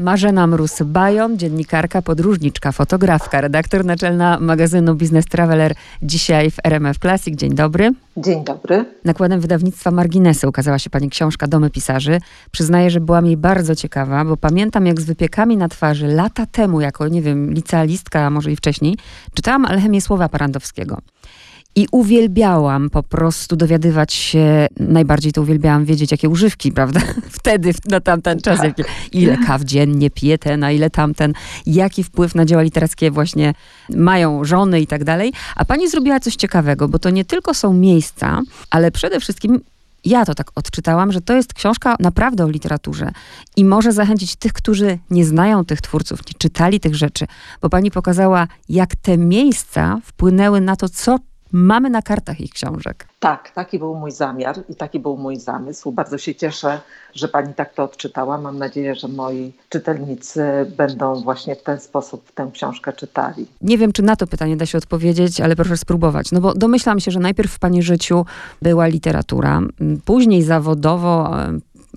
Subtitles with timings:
[0.00, 7.38] Marzena Mróz-Bajon, dziennikarka, podróżniczka, fotografka, redaktor naczelna magazynu Business Traveler, dzisiaj w RMF Classic.
[7.38, 7.92] Dzień dobry.
[8.16, 8.84] Dzień dobry.
[9.04, 12.20] Nakładem wydawnictwa Marginesy ukazała się pani książka Domy Pisarzy.
[12.50, 16.80] Przyznaję, że byłam jej bardzo ciekawa, bo pamiętam jak z wypiekami na twarzy lata temu,
[16.80, 18.96] jako, nie wiem, licealistka, a może i wcześniej,
[19.34, 20.98] czytałam Alchemię Słowa Parandowskiego.
[21.76, 27.00] I uwielbiałam po prostu dowiadywać się, najbardziej to uwielbiałam wiedzieć, jakie używki, prawda?
[27.30, 28.76] Wtedy, na tamten czas, Tak.
[29.12, 31.32] ile kaw dziennie pije ten, a ile tamten,
[31.66, 33.54] jaki wpływ na dzieła literackie właśnie
[33.90, 35.32] mają żony i tak dalej.
[35.56, 39.60] A pani zrobiła coś ciekawego, bo to nie tylko są miejsca, ale przede wszystkim
[40.04, 43.10] ja to tak odczytałam, że to jest książka naprawdę o literaturze
[43.56, 47.26] i może zachęcić tych, którzy nie znają tych twórców, nie czytali tych rzeczy,
[47.62, 51.18] bo pani pokazała, jak te miejsca wpłynęły na to, co
[51.56, 53.08] mamy na kartach ich książek.
[53.20, 55.92] Tak, taki był mój zamiar i taki był mój zamysł.
[55.92, 56.80] Bardzo się cieszę,
[57.14, 58.38] że pani tak to odczytała.
[58.38, 60.42] Mam nadzieję, że moi czytelnicy
[60.76, 63.46] będą właśnie w ten sposób tę książkę czytali.
[63.62, 66.32] Nie wiem, czy na to pytanie da się odpowiedzieć, ale proszę spróbować.
[66.32, 68.26] No bo domyślam się, że najpierw w pani życiu
[68.62, 69.60] była literatura,
[70.04, 71.36] później zawodowo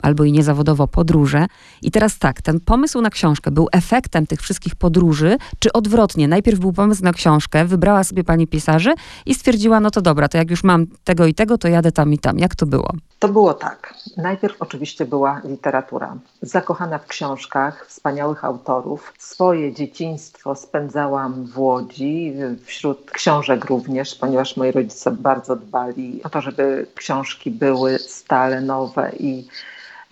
[0.01, 1.45] albo i niezawodowo podróże.
[1.81, 6.27] I teraz tak, ten pomysł na książkę był efektem tych wszystkich podróży, czy odwrotnie?
[6.27, 8.93] Najpierw był pomysł na książkę, wybrała sobie pani pisarzy
[9.25, 12.13] i stwierdziła, no to dobra, to jak już mam tego i tego, to jadę tam
[12.13, 12.39] i tam.
[12.39, 12.93] Jak to było?
[13.19, 13.93] To było tak.
[14.17, 16.15] Najpierw oczywiście była literatura.
[16.41, 19.13] Zakochana w książkach wspaniałych autorów.
[19.17, 22.33] Swoje dzieciństwo spędzałam w Łodzi,
[22.65, 29.11] wśród książek również, ponieważ moi rodzice bardzo dbali o to, żeby książki były stale nowe
[29.19, 29.47] i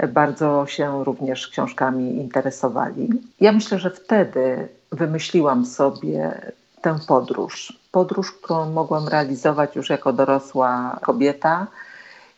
[0.07, 3.09] bardzo się również książkami interesowali.
[3.39, 6.41] Ja myślę, że wtedy wymyśliłam sobie
[6.81, 7.79] tę podróż.
[7.91, 11.67] Podróż, którą mogłam realizować już jako dorosła kobieta.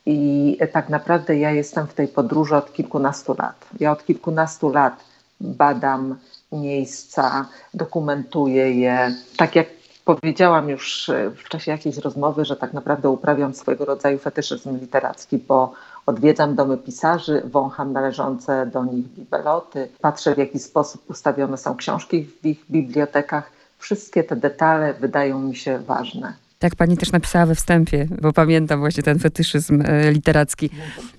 [0.05, 3.65] I tak naprawdę ja jestem w tej podróży od kilkunastu lat.
[3.79, 5.03] Ja od kilkunastu lat
[5.41, 6.15] badam
[6.51, 9.15] miejsca, dokumentuję je.
[9.37, 9.67] Tak jak
[10.05, 11.11] powiedziałam już
[11.45, 15.73] w czasie jakiejś rozmowy, że tak naprawdę uprawiam swojego rodzaju fetyszyzm literacki, bo
[16.09, 22.23] odwiedzam domy pisarzy, wącham należące do nich bibeloty, patrzę w jaki sposób ustawione są książki
[22.41, 23.51] w ich bibliotekach.
[23.77, 26.33] Wszystkie te detale wydają mi się ważne.
[26.61, 30.69] Tak pani też napisała we wstępie, bo pamiętam właśnie ten fetyszyzm e, literacki.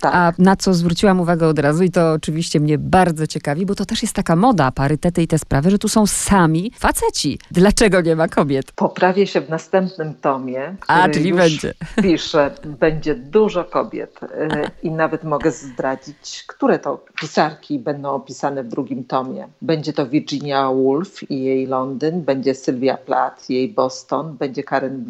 [0.01, 0.15] Tak.
[0.15, 3.85] A na co zwróciłam uwagę od razu i to oczywiście mnie bardzo ciekawi, bo to
[3.85, 7.39] też jest taka moda, parytety i te sprawy, że tu są sami faceci.
[7.51, 8.73] Dlaczego nie ma kobiet?
[8.73, 10.77] Poprawię się w następnym tomie.
[10.87, 11.75] A, czyli będzie.
[12.03, 18.69] Piszę, będzie dużo kobiet e, i nawet mogę zdradzić, które to pisarki będą opisane w
[18.69, 19.49] drugim tomie.
[19.63, 25.05] Będzie to Virginia Woolf i jej Londyn, będzie Sylvia Plath i jej Boston, będzie Karen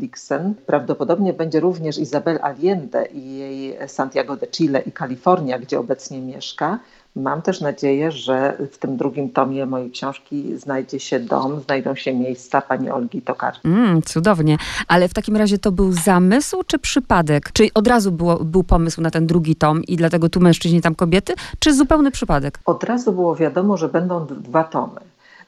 [0.66, 6.78] Prawdopodobnie będzie również Isabel Allende i jej Santiago de Chile i Kalifornia, gdzie obecnie mieszka.
[7.16, 12.14] Mam też nadzieję, że w tym drugim tomie mojej książki znajdzie się dom, znajdą się
[12.14, 13.64] miejsca pani Olgi Tokarczyk.
[13.64, 14.56] Mm, cudownie.
[14.88, 17.52] Ale w takim razie to był zamysł czy przypadek?
[17.52, 20.94] Czy od razu było, był pomysł na ten drugi tom i dlatego tu mężczyźni, tam
[20.94, 21.34] kobiety?
[21.58, 22.58] Czy zupełny przypadek?
[22.64, 25.00] Od razu było wiadomo, że będą dwa tomy.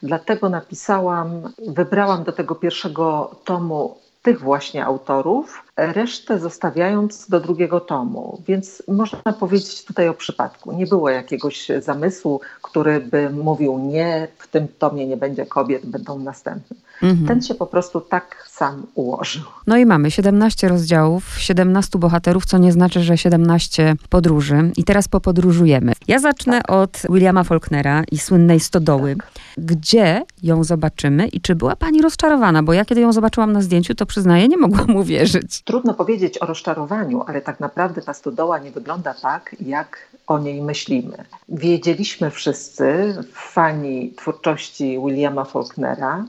[0.03, 1.29] Dlatego napisałam,
[1.67, 8.41] wybrałam do tego pierwszego tomu tych właśnie autorów, resztę zostawiając do drugiego tomu.
[8.47, 10.71] Więc można powiedzieć tutaj o przypadku.
[10.71, 16.19] Nie było jakiegoś zamysłu, który by mówił nie, w tym tomie nie będzie kobiet, będą
[16.19, 16.77] następne.
[17.01, 17.27] Mhm.
[17.27, 19.43] Ten się po prostu tak sam ułożył.
[19.67, 24.71] No i mamy 17 rozdziałów, 17 bohaterów, co nie znaczy, że 17 podróży.
[24.77, 25.93] I teraz popodróżujemy.
[26.07, 29.15] Ja zacznę od Williama Faulknera i słynnej Stodoły.
[29.57, 32.63] Gdzie ją zobaczymy i czy była pani rozczarowana?
[32.63, 35.62] Bo ja kiedy ją zobaczyłam na zdjęciu, to przyznaję, nie mogłam uwierzyć.
[35.63, 39.97] Trudno powiedzieć o rozczarowaniu, ale tak naprawdę ta stodoła nie wygląda tak, jak
[40.27, 41.25] o niej myślimy.
[41.49, 46.25] Wiedzieliśmy wszyscy, fani twórczości Williama Faulknera,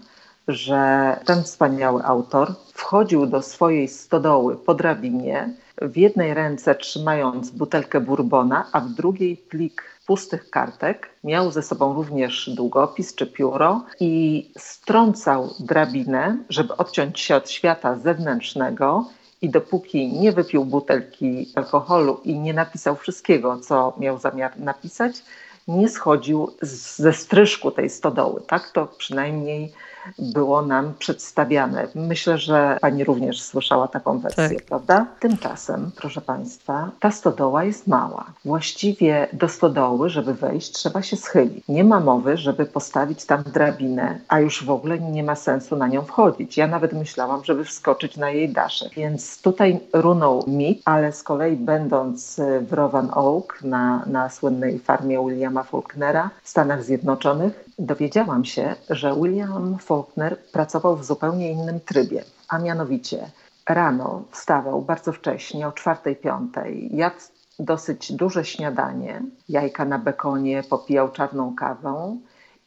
[0.49, 8.01] że ten wspaniały autor wchodził do swojej stodoły po drabinie, w jednej ręce trzymając butelkę
[8.01, 11.11] bourbona, a w drugiej plik pustych kartek.
[11.25, 17.99] Miał ze sobą również długopis czy pióro i strącał drabinę, żeby odciąć się od świata
[17.99, 19.07] zewnętrznego
[19.45, 25.23] i dopóki nie wypił butelki alkoholu i nie napisał wszystkiego, co miał zamiar napisać,
[25.69, 28.41] nie schodził z- ze stryżku tej stodoły.
[28.47, 29.73] Tak to przynajmniej
[30.19, 31.89] było nam przedstawiane.
[31.95, 34.65] Myślę, że pani również słyszała taką wersję, Tak.
[34.67, 35.07] prawda?
[35.21, 38.25] Tymczasem, proszę państwa, ta stodoła jest mała.
[38.45, 41.65] Właściwie do stodoły, żeby wejść, trzeba się schylić.
[41.69, 45.89] Nie ma mowy, żeby postawić tam drabinę, a już w ogóle nie ma sensu na
[45.89, 46.57] nią wchodzić.
[46.57, 48.95] Ja nawet myślałam, żeby wskoczyć na jej daszek.
[48.95, 55.19] Więc tutaj runął mit, ale z kolei będąc w Rowan Oak na, na słynnej farmie
[55.29, 61.81] Williama Williama Faulknera w Stanach Zjednoczonych, dowiedziałam się, że William Faulkner pracował w zupełnie innym
[61.81, 63.31] trybie, a mianowicie
[63.69, 66.49] rano wstawał bardzo wcześnie, o 4-5,
[66.91, 67.17] jadł
[67.59, 72.17] dosyć duże śniadanie, jajka na bekonie, popijał czarną kawę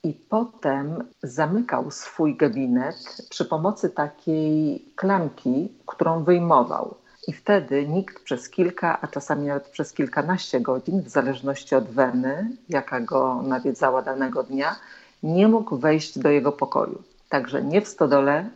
[0.03, 6.95] i potem zamykał swój gabinet przy pomocy takiej klamki, którą wyjmował.
[7.27, 12.51] I wtedy nikt przez kilka, a czasami nawet przez kilkanaście godzin, w zależności od weny,
[12.69, 14.75] jaka go nawiedzała danego dnia,
[15.23, 17.01] nie mógł wejść do jego pokoju.
[17.29, 18.49] Także nie w stodole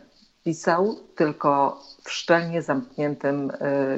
[0.44, 3.54] pisał, tylko w szczelnie zamkniętym y,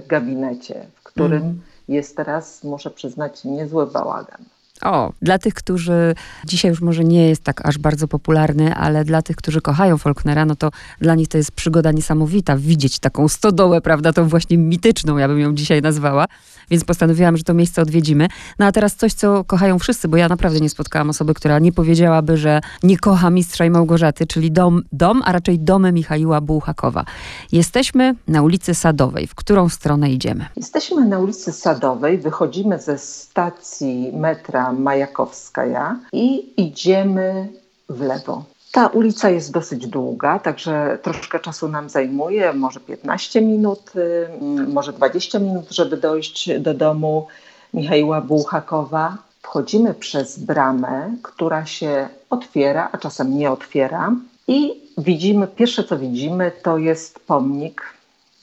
[0.06, 1.60] gabinecie, w którym mm.
[1.88, 4.44] jest teraz, muszę przyznać, niezły bałagan.
[4.84, 6.14] O, dla tych, którzy
[6.44, 10.44] dzisiaj już może nie jest tak aż bardzo popularny, ale dla tych, którzy kochają Faulknera,
[10.44, 10.70] no to
[11.00, 15.38] dla nich to jest przygoda niesamowita widzieć taką stodołę, prawda, tą właśnie mityczną, ja bym
[15.38, 16.26] ją dzisiaj nazwała,
[16.70, 18.28] więc postanowiłam, że to miejsce odwiedzimy.
[18.58, 21.72] No a teraz coś, co kochają wszyscy, bo ja naprawdę nie spotkałam osoby, która nie
[21.72, 27.04] powiedziałaby, że nie kocha Mistrza i Małgorzaty, czyli dom, dom a raczej domy Michaiła Bułhakowa.
[27.52, 29.26] Jesteśmy na ulicy Sadowej.
[29.26, 30.46] W którą stronę idziemy?
[30.56, 37.48] Jesteśmy na ulicy Sadowej, wychodzimy ze stacji metra Majakowskaja i idziemy
[37.88, 38.44] w lewo.
[38.72, 44.28] Ta ulica jest dosyć długa, także troszkę czasu nam zajmuje, może 15 minut, y,
[44.68, 47.26] może 20 minut, żeby dojść do domu
[47.74, 49.16] Michaiła Bułhakowa.
[49.42, 54.12] Wchodzimy przez bramę, która się otwiera, a czasem nie otwiera
[54.48, 57.82] i widzimy, pierwsze co widzimy to jest pomnik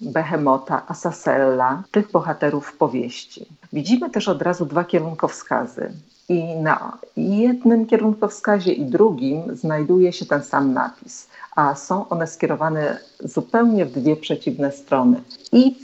[0.02, 3.46] Behemota, Asasella, tych bohaterów powieści.
[3.74, 5.92] Widzimy też od razu dwa kierunkowskazy.
[6.32, 13.00] I na jednym kierunkowskazie i drugim znajduje się ten sam napis, a są one skierowane
[13.20, 15.22] zupełnie w dwie przeciwne strony.
[15.52, 15.76] I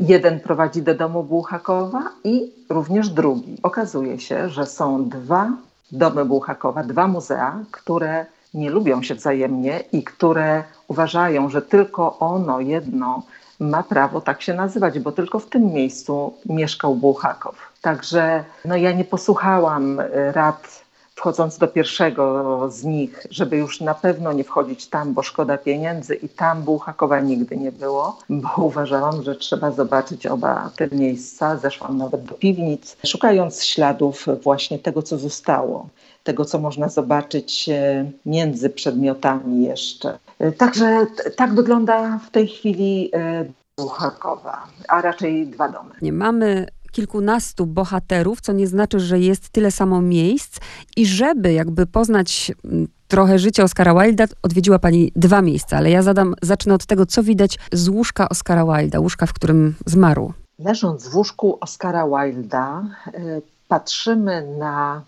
[0.00, 3.56] jeden prowadzi do domu Bułhakowa i również drugi.
[3.62, 5.52] Okazuje się, że są dwa
[5.92, 12.60] domy Bułhakowa, dwa muzea, które nie lubią się wzajemnie i które uważają, że tylko ono
[12.60, 13.22] jedno
[13.60, 17.67] ma prawo tak się nazywać, bo tylko w tym miejscu mieszkał Bułhakow.
[17.82, 20.88] Także no, ja nie posłuchałam y, rad
[21.18, 26.14] wchodząc do pierwszego z nich, żeby już na pewno nie wchodzić tam, bo szkoda pieniędzy
[26.14, 31.56] i tam Bułhakowa nigdy nie było, bo uważałam, że trzeba zobaczyć oba te miejsca.
[31.56, 35.88] Zeszłam nawet do piwnic, szukając śladów właśnie tego, co zostało,
[36.24, 40.18] tego, co można zobaczyć y, między przedmiotami jeszcze.
[40.42, 43.10] Y, także tak wygląda w tej chwili
[43.78, 45.90] Bułhakowa, a raczej dwa domy.
[46.02, 46.66] Nie mamy
[46.98, 50.58] kilkunastu bohaterów, co nie znaczy, że jest tyle samo miejsc
[50.96, 56.02] i żeby jakby poznać mm, trochę życia Oscara Wilda, odwiedziła Pani dwa miejsca, ale ja
[56.02, 60.32] zadam, zacznę od tego, co widać z łóżka Oscara Wilda, łóżka, w którym zmarł.
[60.58, 65.02] Leżąc w łóżku Oscara Wilda, y, patrzymy na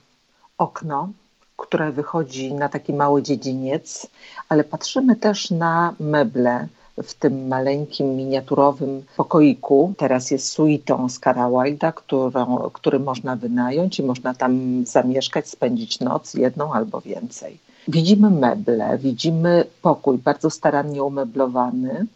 [0.58, 1.08] okno,
[1.56, 4.06] które wychodzi na taki mały dziedziniec,
[4.48, 6.68] ale patrzymy też na meble,
[7.02, 9.94] w tym maleńkim, miniaturowym pokoiku.
[9.96, 16.34] Teraz jest suitą Oscara Wilda, którą, który można wynająć i można tam zamieszkać, spędzić noc,
[16.34, 17.58] jedną albo więcej.
[17.88, 22.06] Widzimy meble, widzimy pokój bardzo starannie umeblowany.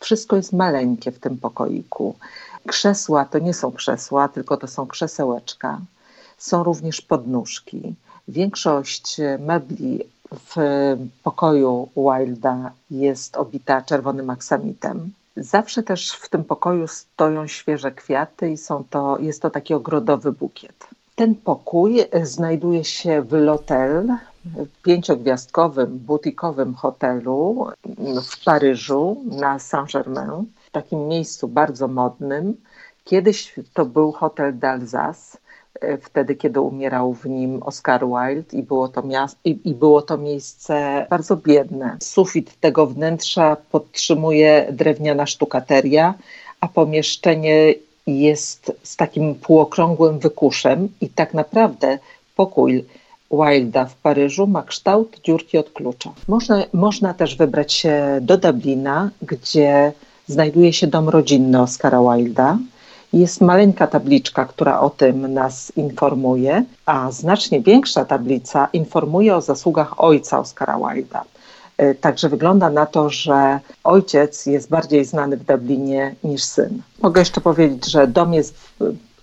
[0.00, 2.14] Wszystko jest maleńkie w tym pokoiku.
[2.66, 5.80] Krzesła to nie są krzesła, tylko to są krzesełeczka.
[6.38, 7.94] Są również podnóżki.
[8.28, 10.00] Większość mebli
[10.32, 10.56] w
[11.22, 15.10] pokoju Wilda jest obita czerwonym aksamitem.
[15.36, 20.32] Zawsze też w tym pokoju stoją świeże kwiaty i są to, jest to taki ogrodowy
[20.32, 20.86] bukiet.
[21.14, 24.16] Ten pokój znajduje się w L'Hotel,
[24.82, 27.66] pięciogwiazdkowym, butikowym hotelu
[28.22, 32.56] w Paryżu na Saint-Germain, w takim miejscu bardzo modnym.
[33.04, 35.39] Kiedyś to był hotel d'Alsace, E,
[36.02, 40.18] wtedy, kiedy umierał w nim Oscar Wilde i było to, miast- i, i było to
[40.18, 41.96] miejsce bardzo biedne.
[42.00, 46.14] Sufit tego wnętrza podtrzymuje drewniana sztukateria,
[46.60, 47.74] a pomieszczenie
[48.06, 51.98] jest z takim półokrągłym wykuszem i tak naprawdę
[52.36, 52.84] pokój
[53.32, 56.12] Wilda w Paryżu ma kształt dziurki od klucza.
[56.28, 59.92] Można, można też wybrać się do Dublina, gdzie
[60.26, 62.58] znajduje się dom rodzinny Oscara Wilda.
[63.12, 70.00] Jest maleńka tabliczka, która o tym nas informuje, a znacznie większa tablica informuje o zasługach
[70.00, 71.24] ojca Oscara Wilda.
[71.76, 76.82] E, także wygląda na to, że ojciec jest bardziej znany w Dublinie niż syn.
[77.02, 78.54] Mogę jeszcze powiedzieć, że dom jest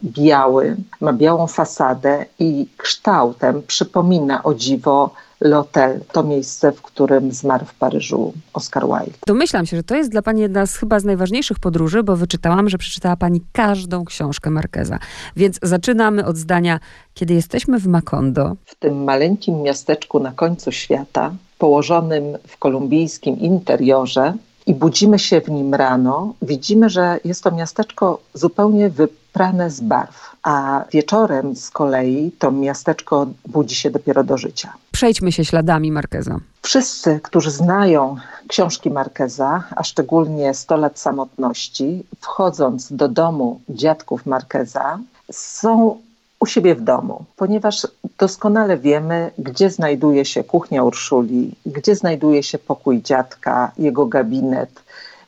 [0.03, 7.65] biały, ma białą fasadę i kształtem przypomina o dziwo L'Hotel, to miejsce, w którym zmarł
[7.65, 9.17] w Paryżu Oscar Wilde.
[9.27, 12.69] Domyślam się, że to jest dla Pani jedna z chyba z najważniejszych podróży, bo wyczytałam,
[12.69, 14.99] że przeczytała Pani każdą książkę Marqueza.
[15.35, 16.79] Więc zaczynamy od zdania,
[17.13, 18.55] kiedy jesteśmy w Macondo.
[18.65, 24.33] W tym maleńkim miasteczku na końcu świata, położonym w kolumbijskim interiorze,
[24.67, 28.89] i budzimy się w nim rano, widzimy, że jest to miasteczko zupełnie
[29.37, 34.73] wyprane z barw, a wieczorem z kolei to miasteczko budzi się dopiero do życia.
[34.91, 36.39] Przejdźmy się śladami Markeza.
[36.61, 38.15] Wszyscy, którzy znają
[38.47, 44.99] książki Markeza, a szczególnie 100 lat samotności, wchodząc do domu dziadków Markeza,
[45.31, 45.97] są
[46.39, 52.57] u siebie w domu, ponieważ doskonale wiemy, gdzie znajduje się kuchnia Urszuli, gdzie znajduje się
[52.57, 54.83] pokój dziadka, jego gabinet,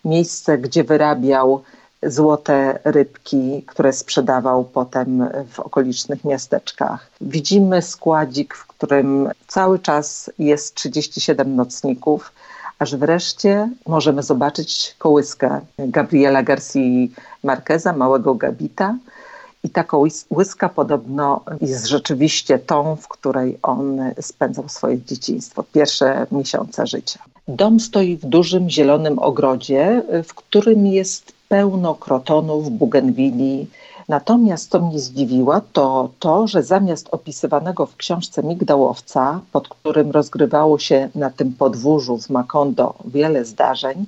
[0.05, 1.63] miejsce, gdzie wyrabiał
[2.03, 7.11] złote rybki, które sprzedawał potem w okolicznych miasteczkach.
[7.21, 12.31] Widzimy składzik, w którym cały czas jest 37 nocników,
[12.79, 16.79] aż wreszcie możemy zobaczyć kołyskę Gabriela Garcia
[17.43, 18.95] Marqueza, małego Gabita,
[19.63, 19.97] i taka
[20.31, 27.19] łyska podobno jest rzeczywiście tą, w której on spędzał swoje dzieciństwo, pierwsze miesiące życia.
[27.47, 33.67] Dom stoi w dużym zielonym ogrodzie, w którym jest pełno krotonów, bugenwili.
[34.07, 40.79] Natomiast co mnie zdziwiło, to to, że zamiast opisywanego w książce migdałowca, pod którym rozgrywało
[40.79, 44.05] się na tym podwórzu w Makondo wiele zdarzeń,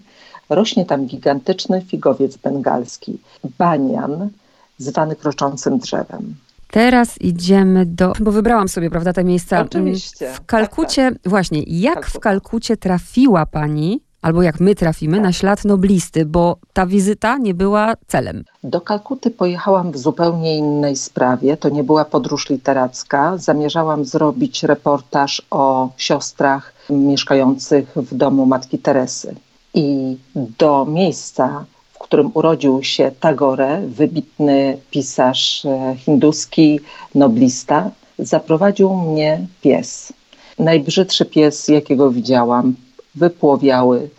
[0.50, 3.18] rośnie tam gigantyczny figowiec bengalski,
[3.58, 4.30] banian,
[4.78, 6.36] zwany kroczącym drzewem.
[6.72, 9.56] Teraz idziemy do, bo wybrałam sobie, prawda, te miejsca.
[9.56, 10.34] Mm, Oczywiście.
[10.34, 11.30] W Kalkucie, tak, tak.
[11.30, 12.20] właśnie, jak Kalkuta.
[12.20, 17.54] w Kalkucie trafiła pani, albo jak my trafimy, na ślad noblisty, bo ta wizyta nie
[17.54, 18.44] była celem.
[18.64, 21.58] Do Kalkuty pojechałam w zupełnie innej sprawie.
[21.58, 23.38] To nie była podróż literacka.
[23.38, 29.36] Zamierzałam zrobić reportaż o siostrach mieszkających w domu matki Teresy.
[29.74, 31.66] I do miejsca,
[32.00, 36.80] którym urodził się Tagore, wybitny pisarz e, hinduski,
[37.16, 40.14] noblista, zaprowadził mnie pies.
[40.60, 42.76] Najbrzydszy pies, jakiego widziałam,
[43.16, 44.10] wypłowiały,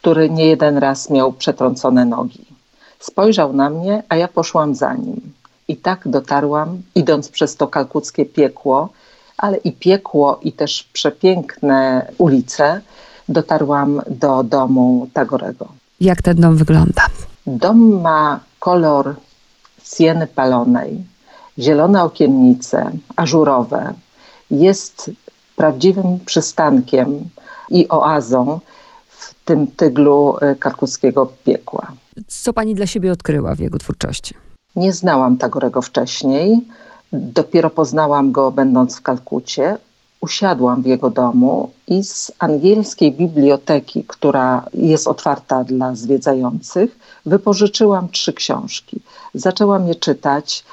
[0.00, 2.44] który nie jeden raz miał przetrącone nogi.
[2.98, 5.20] Spojrzał na mnie, a ja poszłam za nim.
[5.68, 8.88] I tak dotarłam, idąc przez to kalkuckie piekło,
[9.38, 12.80] ale i piekło, i też przepiękne ulice,
[13.28, 15.68] dotarłam do domu Tagorego.
[16.00, 17.02] Jak ten dom wygląda?
[17.46, 19.14] Dom ma kolor
[19.94, 21.04] sieny palonej,
[21.58, 23.94] zielone okiennice, ażurowe.
[24.50, 25.10] Jest
[25.56, 27.28] prawdziwym przystankiem
[27.70, 28.60] i oazą
[29.08, 31.92] w tym tyglu y, karkuskiego piekła.
[32.26, 34.34] Co pani dla siebie odkryła w jego twórczości?
[34.76, 36.60] Nie znałam Tagorego wcześniej.
[37.12, 39.78] Dopiero poznałam go będąc w Kalkucie
[40.20, 48.32] usiadłam w jego domu i z angielskiej biblioteki, która jest otwarta dla zwiedzających, wypożyczyłam trzy
[48.32, 49.00] książki.
[49.34, 50.64] Zaczęłam je czytać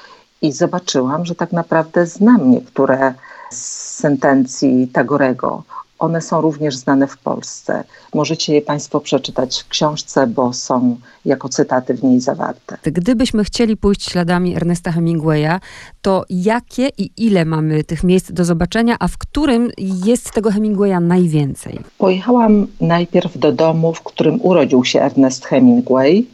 [0.42, 3.14] i zobaczyłam, że tak naprawdę znam niektóre
[3.50, 3.60] z
[4.02, 5.62] sentencji Tagorego.
[6.04, 7.84] One są również znane w Polsce.
[8.14, 12.78] Możecie je Państwo przeczytać w książce, bo są jako cytaty w niej zawarte.
[12.84, 15.60] Gdybyśmy chcieli pójść śladami Ernesta Hemingwaya,
[16.02, 21.00] to jakie i ile mamy tych miejsc do zobaczenia, a w którym jest tego Hemingwaya
[21.00, 21.80] najwięcej?
[21.98, 26.26] Pojechałam najpierw do domu, w którym urodził się Ernest Hemingway,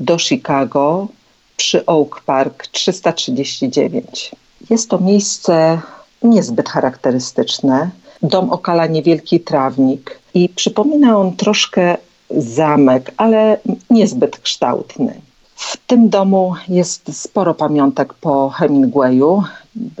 [0.00, 1.08] do Chicago
[1.56, 4.32] przy Oak Park 339.
[4.70, 5.80] Jest to miejsce
[6.22, 7.90] niezbyt charakterystyczne
[8.22, 11.96] Dom okala niewielki trawnik i przypomina on troszkę
[12.30, 13.58] zamek, ale
[13.90, 15.20] niezbyt kształtny.
[15.56, 19.42] W tym domu jest sporo pamiątek po Hemingwayu.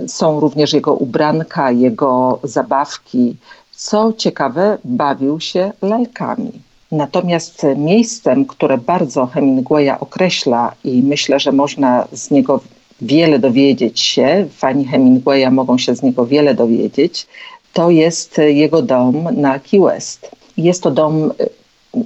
[0.06, 3.36] Są również jego ubranka, jego zabawki.
[3.72, 6.52] Co ciekawe, bawił się lalkami.
[6.92, 12.60] Natomiast miejscem, które bardzo Hemingwaya określa i myślę, że można z niego
[13.00, 17.26] wiele dowiedzieć się, fani Hemingwaya mogą się z niego wiele dowiedzieć,
[17.76, 20.30] to jest jego dom na Key West.
[20.56, 21.32] Jest to dom y,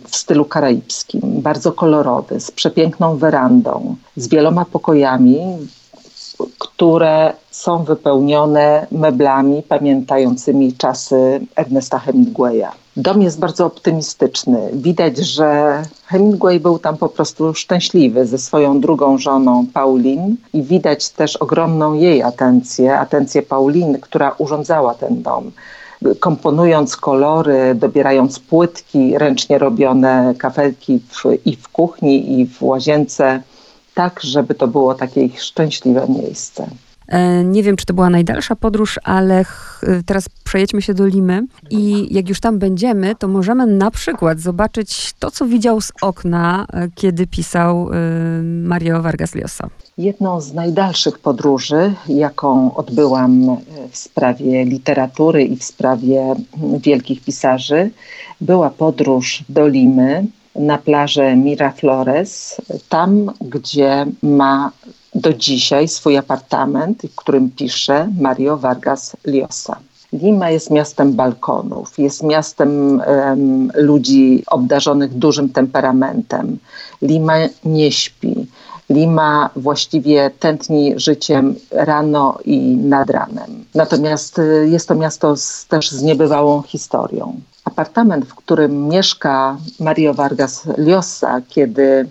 [0.08, 5.38] w stylu karaibskim, bardzo kolorowy, z przepiękną werandą, z wieloma pokojami,
[6.58, 12.68] które są wypełnione meblami pamiętającymi czasy Ernesta Hemingwaya.
[12.96, 14.70] Dom jest bardzo optymistyczny.
[14.72, 21.10] Widać, że Hemingway był tam po prostu szczęśliwy ze swoją drugą żoną Pauline i widać
[21.10, 25.50] też ogromną jej atencję, atencję Pauline, która urządzała ten dom
[26.20, 33.42] komponując kolory, dobierając płytki ręcznie robione, kafelki w, i w kuchni, i w łazience,
[34.00, 36.66] tak, żeby to było takie ich szczęśliwe miejsce.
[37.08, 39.44] E, nie wiem, czy to była najdalsza podróż, ale
[40.06, 45.12] teraz przejedźmy się do Limy i jak już tam będziemy, to możemy na przykład zobaczyć
[45.18, 47.88] to, co widział z okna, e, kiedy pisał
[48.42, 49.68] Mario Vargas Llosa.
[49.98, 53.56] Jedną z najdalszych podróży, jaką odbyłam
[53.90, 56.34] w sprawie literatury i w sprawie
[56.78, 57.90] wielkich pisarzy,
[58.40, 64.72] była podróż do Limy na plażę Miraflores, tam gdzie ma
[65.14, 69.76] do dzisiaj swój apartament, w którym pisze Mario Vargas Llosa.
[70.12, 76.58] Lima jest miastem balkonów, jest miastem um, ludzi obdarzonych dużym temperamentem.
[77.02, 78.46] Lima nie śpi.
[78.90, 83.64] Lima właściwie tętni życiem rano i nad ranem.
[83.74, 87.40] Natomiast y, jest to miasto z, też z niebywałą historią.
[87.80, 92.08] Apartament, w którym mieszka Mario Vargas Llosa, kiedy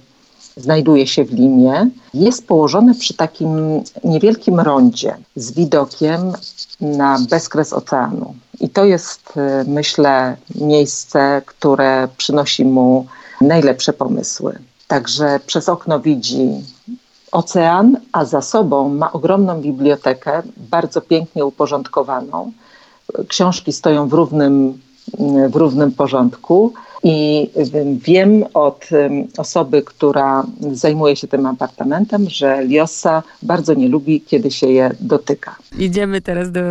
[0.58, 6.34] znajduje się w Limie, jest położony przy takim niewielkim rondzie z widokiem
[6.82, 8.36] na bezkres oceanu.
[8.60, 13.06] I to jest, y, myślę, miejsce, które przynosi mu
[13.42, 14.60] najlepsze pomysły.
[14.88, 16.50] Także przez okno widzi
[17.32, 22.52] ocean, a za sobą ma ogromną bibliotekę, bardzo pięknie uporządkowaną.
[23.28, 24.80] Książki stoją w równym,
[25.50, 26.74] w równym porządku.
[27.04, 27.50] I
[28.06, 28.90] wiem od
[29.38, 35.56] osoby, która zajmuje się tym apartamentem, że Liosa bardzo nie lubi, kiedy się je dotyka.
[35.78, 36.62] Idziemy teraz do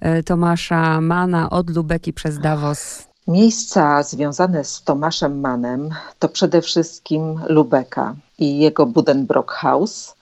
[0.00, 3.06] e, Tomasza Mana od Lubeki przez Davos.
[3.28, 10.14] Miejsca związane z Tomaszem Manem to przede wszystkim Lubeka i jego Budenbrock House,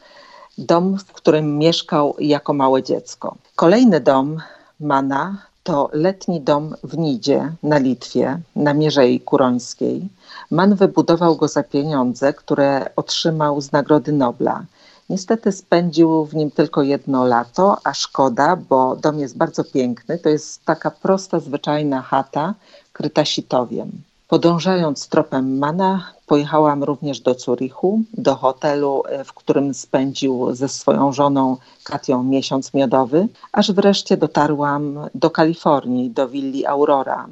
[0.59, 3.37] dom, w którym mieszkał jako małe dziecko.
[3.57, 4.39] Kolejny dom
[4.81, 10.09] Mana to letni dom w Nidzie na Litwie, na Mierzei Kurońskiej.
[10.51, 14.65] Man wybudował go za pieniądze, które otrzymał z Nagrody Nobla.
[15.11, 20.19] Niestety spędził w nim tylko jedno lato, a szkoda, bo dom jest bardzo piękny.
[20.19, 22.55] To jest taka prosta, zwyczajna chata,
[22.93, 23.91] kryta sitowiem.
[24.35, 31.13] Podążając tropem Mana, pojechałam również do Zurichu, do hotelu, e, w którym spędził ze swoją
[31.13, 37.27] żoną Katią miesiąc miodowy, aż wreszcie dotarłam do Kalifornii, do willi Aurora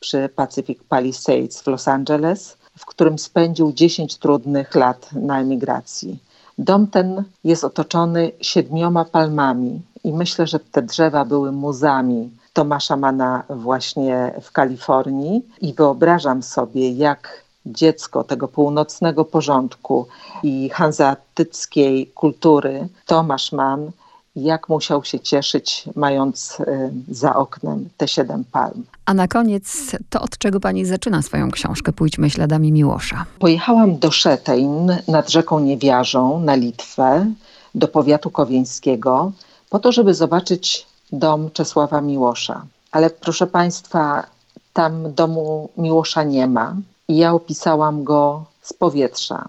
[0.00, 6.18] przy Pacific Palisades w Los Angeles, w którym spędził 10 trudnych lat na emigracji.
[6.58, 13.42] Dom ten jest otoczony siedmioma palmami i myślę, że te drzewa były muzami Tomasza Mana
[13.48, 20.06] właśnie w Kalifornii i wyobrażam sobie, jak dziecko tego północnego porządku
[20.42, 23.90] i hanzeatyckiej kultury, Tomasz Mann,
[24.36, 28.84] jak musiał się cieszyć, mając y, za oknem te siedem palm.
[29.06, 31.92] A na koniec, to od czego pani zaczyna swoją książkę?
[31.92, 33.24] Pójdźmy śladami Miłosza.
[33.38, 37.26] Pojechałam do Szetejn nad rzeką Niewiarzą na Litwę,
[37.74, 39.32] do powiatu kowieńskiego,
[39.70, 42.66] po to, żeby zobaczyć dom Czesława Miłosza.
[42.92, 44.26] Ale proszę Państwa,
[44.72, 46.76] tam domu Miłosza nie ma
[47.08, 49.48] i ja opisałam go z powietrza.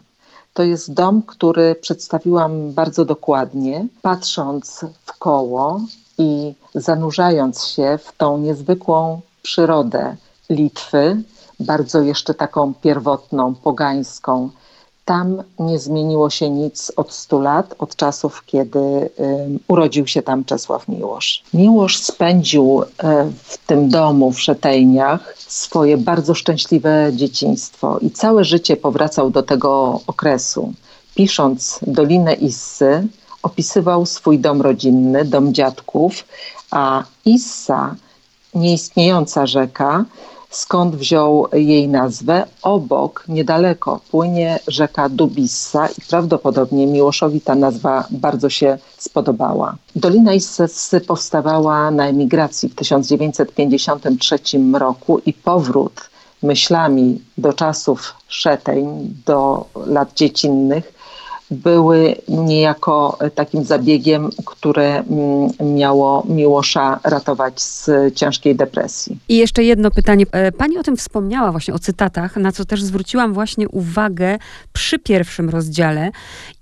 [0.53, 5.81] To jest dom, który przedstawiłam bardzo dokładnie, patrząc w koło
[6.17, 10.15] i zanurzając się w tą niezwykłą przyrodę
[10.49, 11.23] Litwy,
[11.59, 14.49] bardzo jeszcze taką pierwotną, pogańską,
[15.05, 19.09] tam nie zmieniło się nic od 100 lat, od czasów, kiedy
[19.67, 21.43] urodził się tam Czesław Miłosz.
[21.53, 22.85] Miłosz spędził y,
[23.43, 30.01] w tym domu w Szetejniach swoje bardzo szczęśliwe dzieciństwo i całe życie powracał do tego
[30.07, 30.73] okresu.
[31.15, 33.07] Pisząc Dolinę Issy,
[33.43, 36.25] opisywał swój dom rodzinny, dom dziadków,
[36.71, 37.95] a Issa,
[38.55, 40.05] nieistniejąca rzeka,
[40.55, 42.45] skąd wziął jej nazwę.
[42.61, 49.75] Obok, niedaleko, płynie rzeka Dubissa i prawdopodobnie Miłoszowi ta nazwa bardzo się spodobała.
[49.95, 54.39] Dolina Issy powstawała na emigracji w 1953
[54.79, 56.09] roku i powrót
[56.43, 60.94] myślami do czasów Szeteń, do lat dziecinnych
[61.51, 69.19] były niejako takim zabiegiem, które mm, miało Miłosza ratować z ciężkiej depresji.
[69.29, 70.25] I jeszcze jedno pytanie.
[70.31, 74.37] E, pani o tym wspomniała właśnie, o cytatach, na co też zwróciłam właśnie uwagę
[74.73, 76.11] przy pierwszym rozdziale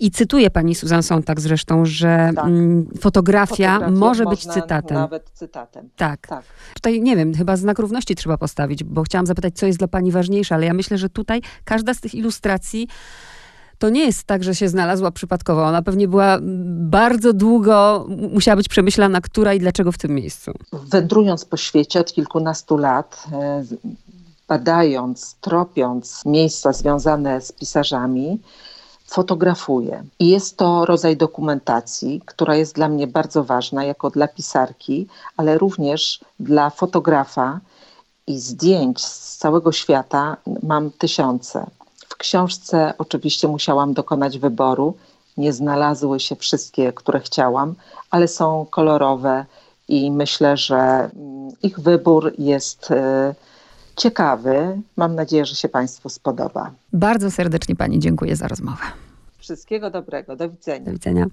[0.00, 2.44] i cytuję pani Susan Sontag zresztą, że tak.
[2.44, 4.96] Mm, fotografia może być cytatem.
[4.96, 5.88] Nawet cytatem.
[5.96, 6.26] Tak.
[6.26, 6.44] tak.
[6.74, 10.12] Tutaj, nie wiem, chyba znak równości trzeba postawić, bo chciałam zapytać, co jest dla pani
[10.12, 12.88] ważniejsze, ale ja myślę, że tutaj każda z tych ilustracji
[13.84, 15.64] to nie jest tak, że się znalazła przypadkowo.
[15.64, 20.52] Ona pewnie była bardzo długo, musiała być przemyślana, która i dlaczego w tym miejscu.
[20.72, 23.64] Wędrując po świecie od kilkunastu lat, e,
[24.48, 28.40] badając, tropiąc miejsca związane z pisarzami,
[29.06, 30.04] fotografuję.
[30.18, 35.58] I jest to rodzaj dokumentacji, która jest dla mnie bardzo ważna, jako dla pisarki, ale
[35.58, 37.60] również dla fotografa.
[38.26, 41.66] I zdjęć z całego świata mam tysiące.
[42.24, 44.96] W książce oczywiście musiałam dokonać wyboru.
[45.36, 47.74] Nie znalazły się wszystkie, które chciałam,
[48.10, 49.44] ale są kolorowe
[49.88, 53.34] i myślę, że mm, ich wybór jest e,
[53.96, 54.80] ciekawy.
[54.96, 56.70] Mam nadzieję, że się Państwu spodoba.
[56.92, 58.84] Bardzo serdecznie Pani dziękuję za rozmowę.
[59.38, 60.36] Wszystkiego dobrego.
[60.36, 60.84] Do widzenia.
[60.84, 61.26] Do widzenia.